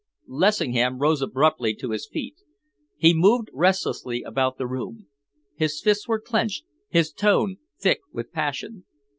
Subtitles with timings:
[0.25, 2.37] Lessingham rose abruptly to his feet.
[2.97, 5.05] He moved restlessly about the room.
[5.53, 8.85] His fists were clenched, his tone thick with passion.